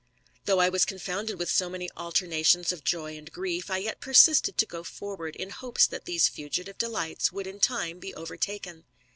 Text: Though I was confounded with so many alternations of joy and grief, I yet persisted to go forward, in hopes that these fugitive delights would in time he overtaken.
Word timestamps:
Though 0.45 0.57
I 0.57 0.67
was 0.69 0.83
confounded 0.83 1.37
with 1.37 1.51
so 1.51 1.69
many 1.69 1.87
alternations 1.95 2.71
of 2.71 2.83
joy 2.83 3.15
and 3.15 3.31
grief, 3.31 3.69
I 3.69 3.77
yet 3.77 3.99
persisted 4.01 4.57
to 4.57 4.65
go 4.65 4.83
forward, 4.83 5.35
in 5.35 5.51
hopes 5.51 5.85
that 5.85 6.05
these 6.05 6.27
fugitive 6.27 6.79
delights 6.79 7.31
would 7.31 7.45
in 7.45 7.59
time 7.59 8.01
he 8.01 8.11
overtaken. 8.15 8.85